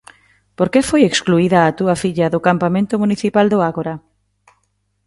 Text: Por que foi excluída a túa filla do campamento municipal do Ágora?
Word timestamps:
Por 0.57 0.67
que 0.73 0.81
foi 0.89 1.01
excluída 1.05 1.59
a 1.61 1.75
túa 1.79 1.95
filla 2.03 2.31
do 2.33 2.43
campamento 2.47 2.95
municipal 3.03 3.45
do 3.49 3.57
Ágora? 3.69 3.93